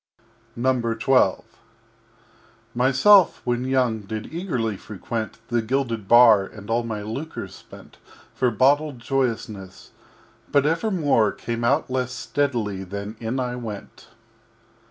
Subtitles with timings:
[0.59, 1.43] XII
[2.73, 7.97] Myself when young did eagerly frequent The gilded Bar, and all my Lucre spent
[8.33, 9.91] For bottled Joyousness,
[10.51, 14.07] but evermore Came out less steadily than in I went.